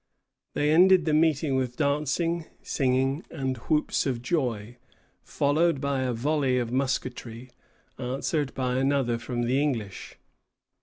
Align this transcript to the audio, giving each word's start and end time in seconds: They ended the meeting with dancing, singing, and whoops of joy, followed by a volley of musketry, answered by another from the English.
They 0.55 0.71
ended 0.71 1.05
the 1.05 1.13
meeting 1.13 1.55
with 1.55 1.77
dancing, 1.77 2.45
singing, 2.63 3.23
and 3.29 3.57
whoops 3.57 4.07
of 4.07 4.23
joy, 4.23 4.77
followed 5.21 5.79
by 5.79 5.99
a 6.01 6.11
volley 6.11 6.57
of 6.57 6.71
musketry, 6.71 7.51
answered 7.99 8.55
by 8.55 8.77
another 8.77 9.19
from 9.19 9.43
the 9.43 9.61
English. 9.61 10.17